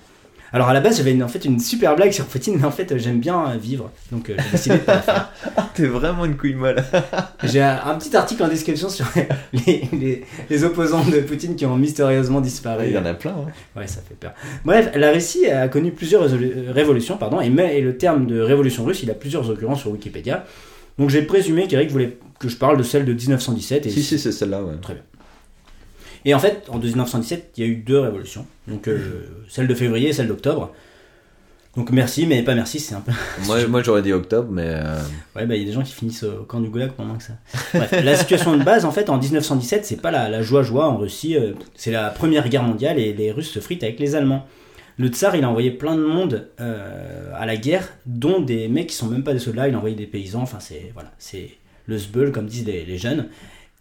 [0.53, 2.73] Alors à la base, j'avais une- en fait une super blague sur Poutine, mais en
[2.73, 5.31] fait, j'aime bien euh, vivre, donc euh, j'ai décidé de pas la faire.
[5.75, 6.83] T'es vraiment une couille molle.
[7.45, 9.07] J'ai un, un petit article en description sur
[9.53, 12.87] les, les- les opposants de Poutine qui ont mystérieusement disparu.
[12.89, 13.31] Il y en a plein.
[13.31, 13.47] hein.
[13.81, 14.33] Ouais, ça fait peur.
[14.65, 18.83] Bref, la Russie a connu plusieurs euh, révolutions, pardon, et, et le terme de révolution
[18.85, 20.45] russe, il a plusieurs occurrences sur Wikipédia.
[20.99, 23.87] Donc j'ai présumé qu'Eric voulait que je parle de celle de 1917.
[23.87, 24.75] Et, Si, si, c'est celle-là, ouais.
[26.25, 28.47] et en fait, en 1917, il y a eu deux révolutions.
[28.69, 30.73] Donc euh, celle de février et celle d'octobre.
[31.77, 33.13] Donc merci, mais pas merci, c'est un peu...
[33.47, 34.67] Moi, moi j'aurais dit octobre, mais.
[34.67, 34.99] euh,
[35.35, 37.17] Ouais, bah il y a des gens qui finissent au camp du Goulag pour moins
[37.17, 37.33] que ça.
[37.73, 40.99] Bref, la situation de base, en fait, en 1917, c'est pas la, la joie-joie en
[40.99, 41.35] Russie.
[41.37, 44.47] euh, c'est la première guerre mondiale et les Russes se fritent avec les Allemands.
[45.03, 48.87] Le tsar, il a envoyé plein de monde euh, à la guerre, dont des mecs
[48.87, 49.67] qui sont même pas des soldats.
[49.67, 50.43] Il a envoyé des paysans.
[50.43, 51.51] Enfin, c'est voilà, c'est
[51.87, 53.29] le sbeul, comme disent les, les jeunes.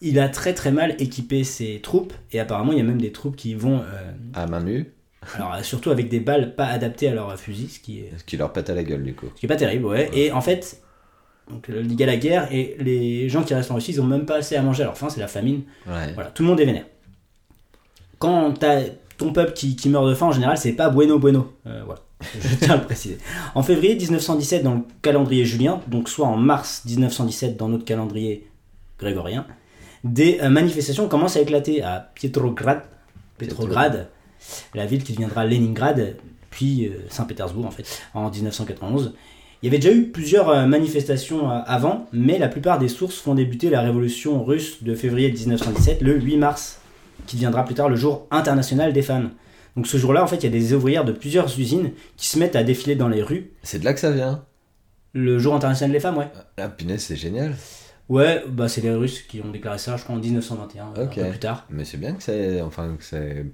[0.02, 3.12] Il a très très mal équipé ses troupes et apparemment il y a même des
[3.12, 4.94] troupes qui vont, euh, à main nue,
[5.36, 8.24] alors euh, surtout avec des balles pas adaptées à leur fusil, ce qui est ce
[8.24, 9.28] qui leur pète à la gueule, du coup.
[9.36, 10.10] ce qui est pas terrible, ouais.
[10.16, 10.82] Et en fait,
[11.52, 14.08] donc, il y a la guerre et les gens qui restent en Russie, ils ont
[14.08, 15.62] même pas assez à manger à leur faim, c'est la famine.
[15.86, 16.14] Ouais.
[16.16, 16.86] Voilà, tout le monde est vénère.
[18.18, 18.82] Quand t'as
[19.22, 21.54] ton peuple qui, qui meurt de faim, en général, c'est pas bueno bueno.
[21.68, 22.02] Euh, voilà,
[22.40, 23.18] je tiens à le préciser.
[23.56, 28.48] En février 1917, dans le calendrier julien, donc soit en mars 1917 dans notre calendrier
[29.00, 29.46] grégorien,
[30.04, 32.82] des euh, manifestations commencent à éclater à Pietrograd,
[33.38, 34.10] Petrograd,
[34.74, 36.16] la ville qui deviendra Leningrad,
[36.50, 39.14] puis euh, Saint-Pétersbourg en fait, en 1991.
[39.62, 43.70] Il y avait déjà eu plusieurs manifestations avant, mais la plupart des sources font débuter
[43.70, 46.81] la révolution russe de février 1917 le 8 mars,
[47.28, 49.32] qui deviendra plus tard le jour international des femmes.
[49.76, 52.38] Donc ce jour-là, en fait, il y a des ouvrières de plusieurs usines qui se
[52.38, 53.52] mettent à défiler dans les rues.
[53.64, 54.44] C'est de là que ça vient.
[55.14, 56.28] Le jour international des femmes, ouais.
[56.58, 57.56] Ah, punaise, c'est génial.
[58.10, 61.16] Ouais, bah c'est les Russes qui ont déclaré ça, je crois, en 1921, un Ok.
[61.16, 61.66] peu plus tard.
[61.70, 62.62] Mais c'est bien que c'est.
[62.62, 63.46] Enfin, que c'est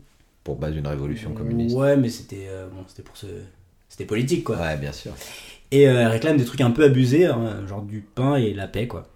[0.43, 1.75] pour base d'une révolution communiste.
[1.75, 3.27] Ouais, mais c'était euh, bon, c'était pour ce...
[3.89, 4.58] C'était politique, quoi.
[4.58, 5.12] Ouais, bien sûr.
[5.71, 8.67] Et euh, elle réclame des trucs un peu abusés, hein, genre du pain et la
[8.67, 9.08] paix, quoi.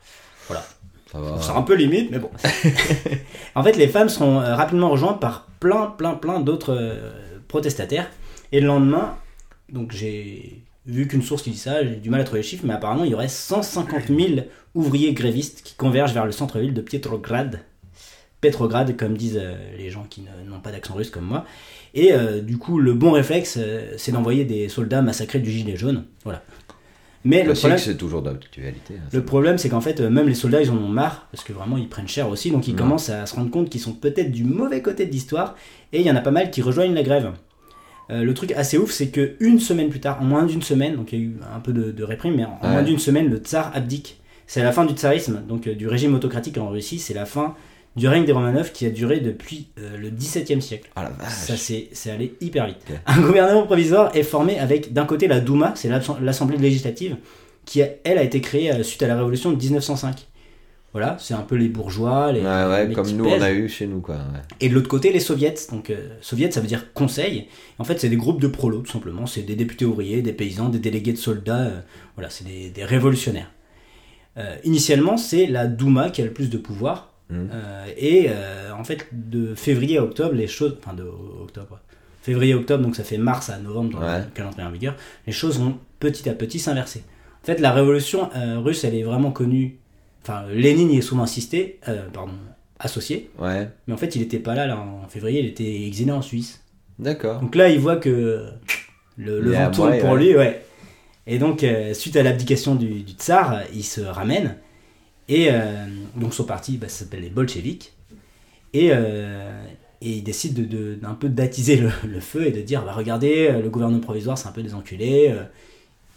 [0.47, 0.63] Voilà.
[1.11, 1.41] Ça va.
[1.41, 2.29] C'est un peu limite, mais bon.
[3.55, 7.11] en fait, les femmes seront euh, rapidement rejointes par plein, plein, plein d'autres euh,
[7.47, 8.09] protestataires.
[8.53, 9.17] Et le lendemain,
[9.69, 12.63] donc j'ai vu qu'une source qui dit ça, j'ai du mal à trouver les chiffres,
[12.65, 14.19] mais apparemment il y aurait 150 000
[14.73, 17.59] ouvriers grévistes qui convergent vers le centre-ville de Pietrograd.
[18.39, 21.45] Petrograd, comme disent euh, les gens qui n'ont pas d'accent russe comme moi.
[21.93, 23.59] Et euh, du coup, le bon réflexe,
[23.97, 26.05] c'est d'envoyer des soldats massacrés du gilet jaune.
[26.23, 26.41] Voilà.
[27.23, 28.95] Mais le problème, c'est toujours d'actualité.
[28.97, 31.43] hein, le problème, c'est qu'en fait, euh, même les soldats, ils en ont marre, parce
[31.43, 32.77] que vraiment, ils prennent cher aussi, donc ils Ouais.
[32.77, 35.55] commencent à se rendre compte qu'ils sont peut-être du mauvais côté de l'histoire,
[35.93, 37.31] et il y en a pas mal qui rejoignent la grève.
[38.09, 40.95] Euh, le truc assez ouf, c'est que une semaine plus tard, en moins d'une semaine,
[40.95, 42.71] donc il y a eu un peu de, de réprime, mais en, en Ouais.
[42.73, 44.19] moins d'une semaine, le tsar abdique.
[44.47, 47.55] C'est la fin du tsarisme, donc euh, du régime autocratique en Russie, c'est la fin
[47.95, 50.89] du règne des Romanov qui a duré depuis euh, le XVIIe siècle.
[50.95, 51.31] Ah la vache.
[51.33, 52.77] Ça c'est allé hyper vite.
[53.05, 57.17] Un gouvernement provisoire est formé avec d'un côté la Douma, c'est l'Assem- l'Assemblée législative,
[57.65, 60.27] qui a- elle a été créée euh, suite à la révolution de 1905.
[60.93, 63.39] Voilà, c'est un peu les bourgeois, les, Ouais, ouais, les comme nous pèsent.
[63.41, 64.15] on a eu chez nous quoi.
[64.15, 64.39] ouais.
[64.59, 65.53] Et de l'autre côté, les soviets.
[65.71, 67.47] Donc, euh, soviets, ça veut dire conseil.
[67.79, 69.25] En fait, c'est des groupes de prolos, tout simplement.
[69.25, 71.61] C'est des députés ouvriers, des paysans, des délégués de soldats.
[71.61, 71.79] euh,
[72.15, 73.51] voilà, c'est des, des révolutionnaires.
[74.63, 77.10] Initialement, c'est la Douma qui a le plus de pouvoir.
[77.31, 77.49] Mhm.
[77.53, 80.77] Euh, et euh, en fait, de février à octobre, les choses.
[80.83, 81.67] Enfin, de octobre.
[81.71, 81.77] ouais.
[82.21, 84.19] Février à octobre, donc ça fait mars à novembre dans Ouais.
[84.19, 84.95] le calendrier en vigueur.
[85.25, 87.03] Les choses vont petit à petit s'inverser.
[87.41, 89.79] En fait, la révolution euh, russe, elle est vraiment connue.
[90.21, 92.33] Enfin, Lénine y est souvent insisté, euh, pardon,
[92.79, 93.31] associé.
[93.39, 96.21] Ouais, Mais en fait, il n'était pas là, là en février, il était exilé en
[96.21, 96.63] Suisse.
[96.99, 97.39] d'accord.
[97.39, 98.45] Donc là, il voit que
[99.17, 100.19] le, vent tourne pour ouais.
[100.23, 100.63] lui, ouais.
[101.25, 104.57] Et donc, euh, suite à l'abdication du, du tsar, il se ramène.
[105.31, 107.93] Et euh, donc, son parti bah, s'appelle les bolcheviks.
[108.73, 109.63] Et, euh,
[110.01, 112.93] et il décide de, de- d'un peu d'attiser le, le feu et de dire bah,
[112.93, 115.33] regardez, euh, le gouvernement provisoire, c'est un peu des enculés.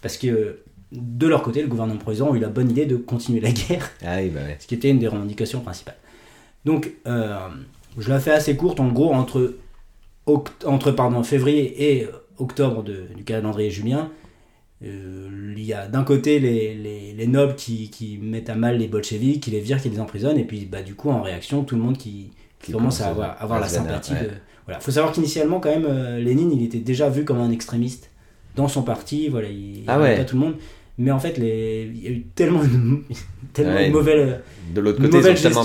[0.01, 0.59] parce que
[0.91, 3.91] de leur côté, le gouvernement provisoire ont eu la bonne idée de continuer la guerre
[4.05, 4.57] Ah oui, bah ouais.
[4.59, 5.97] ce qui était une des revendications principales.
[6.65, 7.37] Donc, euh,
[7.97, 9.55] je la fais assez courte, en gros, entre,
[10.27, 14.09] oct- entre pardon, février et octobre de- du calendrier julien,
[14.81, 18.87] il y a d'un côté les, les- les nobles qui, qui mettent à mal les
[18.87, 21.75] bolcheviks, qui les virent, qui les emprisonnent, et puis bah, du coup, en réaction, tout
[21.75, 24.13] le monde qui, qui Qui commence à avoir, la sympathie.
[24.13, 24.23] ouais.
[24.23, 24.29] de...
[24.65, 24.79] Voilà.
[24.79, 28.09] faut savoir qu'initialement, quand même, euh, Lénine, il était déjà vu comme un extrémiste
[28.55, 30.17] dans son parti, voilà, il, Ah ouais.
[30.17, 30.55] pas tout le monde.
[30.97, 31.91] Mais en fait, les...
[31.93, 32.69] il y a eu tellement de,
[33.53, 33.87] tellement Ouais.
[33.89, 34.39] de mauvais
[34.73, 35.63] De l'autre côté, ils sont tellement.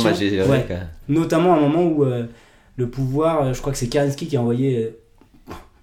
[1.08, 2.26] Notamment à un moment où euh,
[2.76, 4.90] le pouvoir, euh, je crois que c'est Kerensky qui a envoyé euh,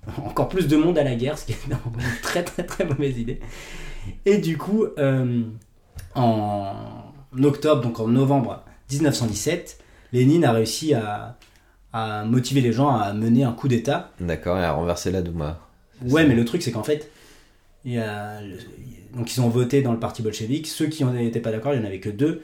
[0.26, 1.78] encore plus de monde à la guerre, ce qui est une
[2.22, 3.40] très très très mauvaise idée.
[4.26, 5.44] Et du coup, euh,
[6.16, 6.74] en
[7.44, 9.80] octobre, donc en novembre 1917,
[10.14, 11.38] Lénine a réussi à,
[11.92, 14.12] à motiver les gens à mener un coup d'État.
[14.20, 15.60] D'accord, et à renverser la Douma.
[16.06, 17.12] Ouais, mais le truc c'est qu'en fait,
[17.84, 18.40] il y a
[19.16, 20.68] donc ils ont voté dans le parti bolchevique.
[20.68, 22.44] Ceux qui n'étaient pas d'accord, il n'y en avait que deux.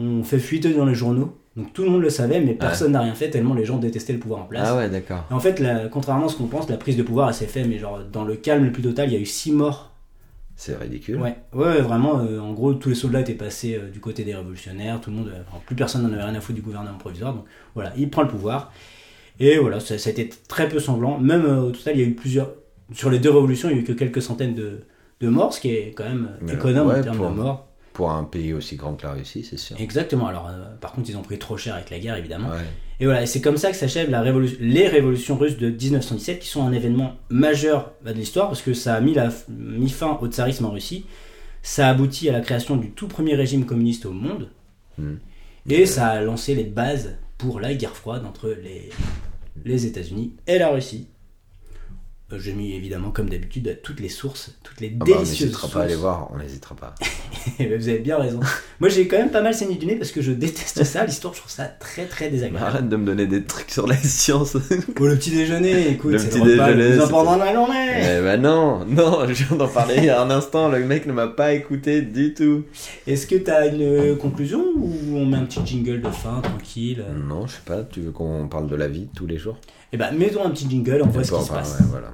[0.00, 1.36] On fait fuiter dans les journaux.
[1.56, 4.12] Donc tout le monde le savait, mais personne n'a rien fait tellement les gens détestaient
[4.14, 4.68] le pouvoir en place.
[4.70, 5.24] Ah ouais, d'accord.
[5.30, 7.66] En fait, la- contrairement à ce qu'on pense, la prise de pouvoir, elle s'est faite,
[7.68, 9.90] mais genre dans le calme le plus total, il y a eu six morts.
[10.56, 11.16] C'est ridicule.
[11.20, 12.20] Ouais, ouais, vraiment.
[12.20, 15.00] euh, en gros, tous les soldats étaient passés euh, du côté des révolutionnaires.
[15.00, 17.34] Tout le monde, euh, plus personne n'en avait rien à foutre du gouvernement provisoire.
[17.34, 18.72] Donc voilà, il prend le pouvoir.
[19.40, 21.18] Et voilà, ça, ça a été très peu sanglant.
[21.18, 22.50] Même au total, il y a eu plusieurs.
[22.92, 24.80] Sur les deux révolutions, il y a eu que quelques centaines de,
[25.20, 27.66] de morts, ce qui est quand même économe ouais, en termes pour- de morts.
[28.00, 29.76] Pour un pays aussi grand que la Russie, c'est sûr.
[29.78, 30.26] Exactement.
[30.26, 32.48] Alors, euh, par contre, ils ont pris trop cher avec la guerre, évidemment.
[32.48, 32.64] Ouais.
[32.98, 36.62] Et voilà, c'est comme ça que s'achèvent révolu- les révolutions russes de 1917, qui sont
[36.66, 40.26] un événement majeur bah, de l'histoire, parce que ça a mis, la, mis fin au
[40.28, 41.04] tsarisme en Russie,
[41.62, 44.48] ça a abouti à la création du tout premier régime communiste au monde,
[44.96, 45.18] Mhm.
[45.68, 48.88] et ça a lancé les bases pour la guerre froide entre les,
[49.66, 51.06] les États-Unis et la Russie.
[52.32, 55.40] Euh, J'ai mis évidemment, comme d'habitude, toutes les sources, toutes les Ah bah, on délicieuses
[55.40, 55.72] n'hésitera sources.
[55.74, 56.94] pas à aller voir, on n'hésitera pas.
[57.58, 58.38] Eh ben, Vous avez bien raison.
[58.80, 61.04] Moi, j'ai quand même pas mal saigné du nez parce que je déteste ça.
[61.06, 62.66] L'histoire, je trouve ça très très désagréable.
[62.66, 64.56] Arrête de me donner des trucs sur la science.
[64.94, 67.90] Pour le petit déjeuner, écoute, c'est le repas déjeuner, le plus important de la journée.
[67.96, 71.06] Eh ben non, non, je viens d'en parler il y a un instant, le mec
[71.06, 72.64] ne m'a pas écouté du tout.
[73.06, 77.04] Est-ce que t'as une euh, conclusion ou on met un petit jingle de fin, tranquille?
[77.28, 79.56] Non, je sais pas, tu veux qu'on parle de la vie tous les jours?
[79.92, 81.78] Eh ben, mettons un petit jingle, on voit ce qui se passe.
[81.80, 82.08] ouais, voilà.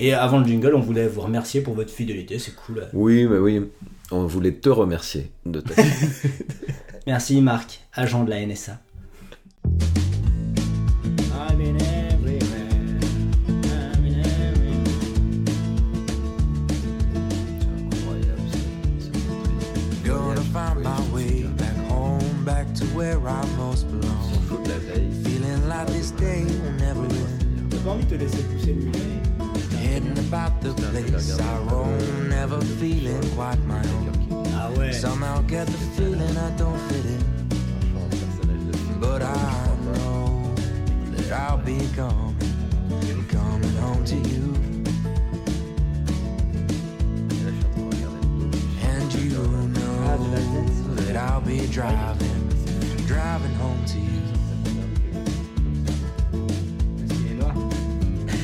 [0.00, 2.86] Et avant le jingle, on voulait vous remercier pour votre fidélité, c'est cool.
[2.92, 3.60] Oui, mais oui,
[4.12, 5.74] on voulait te remercier de ta
[7.06, 8.78] Merci Marc, agent de la NSA.
[27.70, 29.17] J'ai pas envie de te laisser pousser le
[30.22, 30.28] mulet.
[30.28, 34.92] Heading about the place I roam, never feeling quite my own.
[34.92, 37.22] Somehow get the feeling I don't fit in,
[39.00, 40.54] but I know
[41.12, 42.36] that I'll be coming,
[43.28, 44.54] coming home to you.
[48.82, 49.30] And you
[49.68, 50.16] know
[50.96, 52.48] that I'll be driving,
[53.06, 54.27] driving home to you.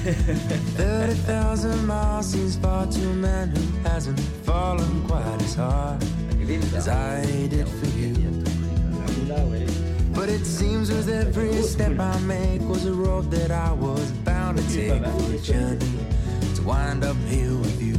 [0.04, 6.04] 30,000 miles seems far to a man who hasn't fallen quite as hard
[6.74, 8.12] as I did for you.
[10.12, 14.58] But it seems with every step I make was a road that I was bound
[14.58, 15.96] to take for a journey
[16.54, 17.96] to wind up here with you,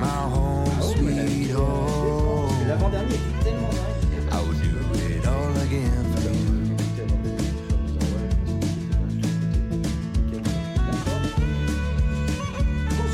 [0.00, 3.31] my home sweet home.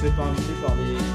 [0.00, 1.07] Fait pas inviter par des.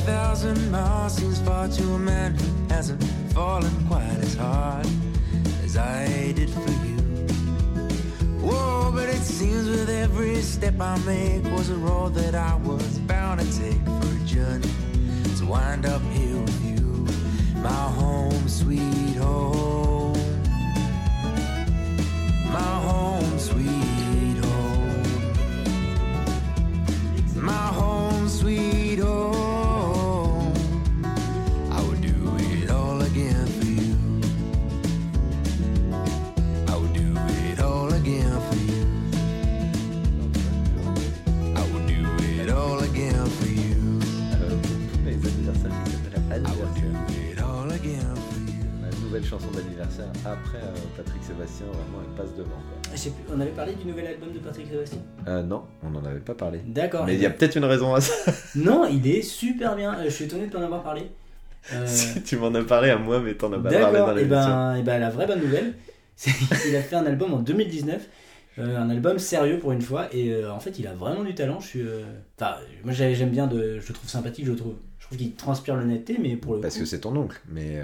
[0.00, 3.02] 30,000 miles seems far to a man who hasn't
[3.34, 4.86] fallen quite as hard
[5.62, 6.96] as I did for you.
[8.40, 12.98] Whoa, but it seems with every step I make was a road that I was
[13.00, 14.70] bound to take for a journey.
[15.38, 17.06] To wind up here with you,
[17.60, 20.16] my home, sweet home,
[22.46, 25.02] my home, sweet home,
[27.34, 28.09] my home,
[49.30, 52.48] La nouvelle chanson d'anniversaire après euh, Patrick Sébastien, vraiment elle passe devant.
[52.48, 52.90] Quoi.
[52.94, 54.98] Plus, on avait parlé du nouvel album de Patrick Sébastien?
[55.28, 56.60] Euh, non, on n'en avait pas parlé.
[56.66, 57.06] D'accord.
[57.06, 58.32] Mais il y a peut-être une raison à ça.
[58.56, 59.94] Non, il est super bien.
[59.98, 61.02] Euh, Je suis étonné de pas en avoir parlé.
[61.72, 64.20] Euh, Si tu m'en as parlé à moi, mais t'en as pas parlé dans et
[64.24, 64.36] l'émission.
[64.48, 65.74] ben, et ben la vraie bonne nouvelle,
[66.16, 68.02] c'est qu'il a fait un album en 2019,
[68.58, 71.34] euh, un album sérieux pour une fois, et euh, en fait il a vraiment du
[71.34, 71.60] talent.
[71.60, 72.02] Je suis, euh,
[72.38, 75.18] enfin, moi j'ai- j'aime bien, de, je le trouve sympathique, je le trouve, je trouve
[75.18, 77.80] qu'il transpire l'honnêteté, mais pour le Parce coup, que c'est ton oncle, mais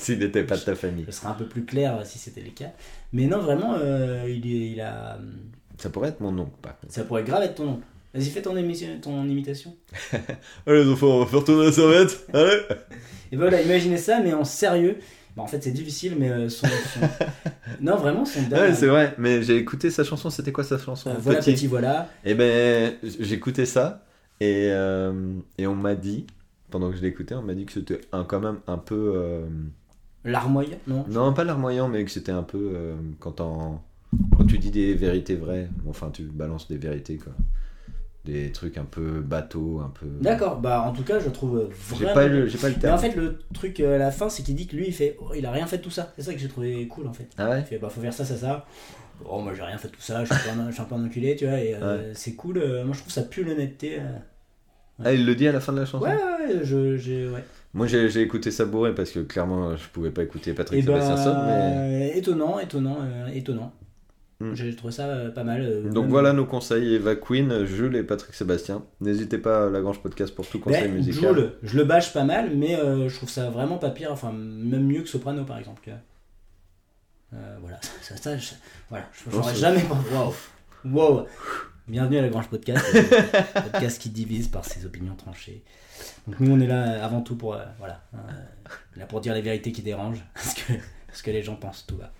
[0.00, 1.04] s'il n'était pas de ta famille.
[1.06, 2.72] ce serait un peu plus clair si c'était le cas.
[3.12, 5.18] Mais non, vraiment, euh, il, a,
[5.78, 6.76] Ça pourrait être mon oncle, contre.
[6.88, 7.80] ça pourrait grave être ton nom.
[8.12, 9.76] Vas-y, fais ton, émission, ton imitation.
[10.66, 12.26] Allez les enfants, on va faire tourner la serviette.
[12.32, 12.58] Allez
[13.32, 14.98] Et ben voilà, imaginez ça, mais en sérieux.
[15.36, 17.08] En fait, c'est difficile, mais euh, son, son-
[17.80, 21.08] non, vraiment, son Ouais, c'est vrai, mais j'ai écouté sa chanson, c'était quoi sa chanson
[21.10, 21.52] Euh, voilà, Petit?
[21.52, 22.08] petit, voilà.
[22.24, 24.04] Eh ben, j'écoutais ça
[24.40, 26.26] et, euh, et on m'a dit,
[26.70, 29.14] pendant que je l'écoutais, on m'a dit que c'était un, quand même un peu.
[30.24, 32.72] Larmoyant, non non, pas larmoyant, mais que c'était un peu.
[32.74, 33.82] euh, quand, en-
[34.36, 37.32] quand tu dis des vérités vraies, enfin, tu balances des vérités, quoi.
[38.26, 40.06] Des trucs un peu bateaux, un peu.
[40.20, 42.14] D'accord, bah en tout cas, je trouve euh, J'ai vraiment.
[42.14, 42.94] pas, le- j'ai pas le Mais terme.
[42.94, 45.16] en fait, le truc euh, à la fin, c'est qu'il dit que lui, il fait.
[45.20, 46.12] oh, il a rien fait de tout ça.
[46.16, 47.28] C'est ça que j'ai trouvé cool en fait.
[47.38, 48.66] Ah ouais Il fait, bah faut faire ça, ça, ça.
[49.24, 50.82] Oh, moi j'ai rien fait de tout ça, je suis un peu un, je suis
[50.82, 52.58] un peu un enculé, tu vois, et euh, c'est cool.
[52.84, 53.98] moi je trouve ça pue l'honnêteté.
[54.00, 54.18] euh.
[55.02, 57.26] Ah, il le dit à la fin de la chanson Ouais, ouais, ouais, je, j'ai.
[57.28, 57.42] Ouais.
[57.72, 61.00] Moi, j'ai écouté ça bourré parce que clairement, je pouvais pas écouter Patrick Et bah,
[61.00, 62.18] Sébastien Saul, mais.
[62.18, 63.72] étonnant, étonnant, euh, étonnant.
[64.40, 64.54] Hmm.
[64.54, 65.60] J'ai trouvé ça euh, pas mal.
[65.62, 68.82] euh, Donc même- voilà nos conseils Eva Queen, Jules et Patrick Sébastien.
[69.00, 71.34] N'hésitez pas à Lagrange Podcast pour tout conseil Ben, musical.
[71.34, 74.32] Jul, je le bâche pas mal, mais euh, je trouve ça vraiment pas pire, enfin
[74.32, 75.80] même mieux que Soprano par exemple.
[75.84, 75.98] tu vois.
[77.34, 78.52] Euh, voilà, ça, ça, je,
[78.88, 79.84] voilà, je c'est- jamais.
[80.12, 80.32] Waouh,
[80.86, 81.26] waouh.
[81.86, 82.84] Bienvenue à la Grange Podcast,
[83.54, 85.62] podcast qui divise par ses opinions tranchées.
[86.26, 88.18] Donc nous on est là avant tout pour euh, voilà, euh,
[88.96, 90.72] là pour dire les vérités qui dérangent, parce que
[91.22, 92.12] que les gens pensent tout bas.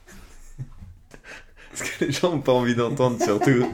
[1.70, 3.64] Parce que les gens ont pas envie d'entendre surtout.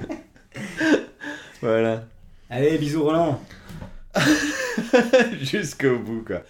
[1.62, 2.04] voilà.
[2.50, 3.40] Allez, bisous Roland.
[5.40, 6.42] Jusqu'au bout quoi.